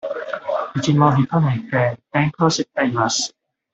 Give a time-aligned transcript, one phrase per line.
[0.75, 3.35] いつもひとりで勉強しています。